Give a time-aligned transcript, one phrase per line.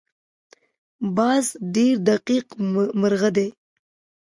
[1.15, 1.45] باز
[1.75, 2.47] ډېر دقیق
[3.01, 3.47] مرغه دی